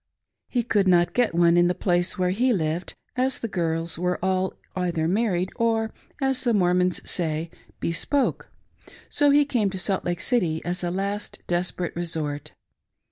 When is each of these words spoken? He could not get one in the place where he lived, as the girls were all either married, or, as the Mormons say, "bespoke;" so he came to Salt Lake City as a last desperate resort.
He 0.49 0.63
could 0.63 0.87
not 0.87 1.13
get 1.13 1.35
one 1.35 1.57
in 1.57 1.67
the 1.67 1.75
place 1.75 2.17
where 2.17 2.31
he 2.31 2.53
lived, 2.53 2.95
as 3.15 3.37
the 3.37 3.47
girls 3.47 3.99
were 3.99 4.17
all 4.25 4.53
either 4.75 5.07
married, 5.07 5.51
or, 5.57 5.91
as 6.19 6.41
the 6.43 6.55
Mormons 6.55 7.07
say, 7.07 7.51
"bespoke;" 7.79 8.49
so 9.11 9.29
he 9.29 9.45
came 9.45 9.69
to 9.69 9.77
Salt 9.77 10.03
Lake 10.03 10.19
City 10.21 10.59
as 10.65 10.83
a 10.83 10.89
last 10.89 11.37
desperate 11.45 11.95
resort. 11.95 12.51